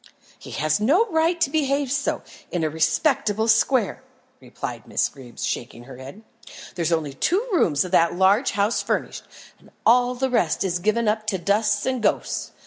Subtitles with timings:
[0.39, 4.01] "He has no right to behave so, in a respectable square,"
[4.39, 6.23] replied Miss Greeb, shaking her head.
[6.73, 9.25] "There's only two rooms of that large house furnished,
[9.59, 12.51] and all the rest is given up to dust and ghosts.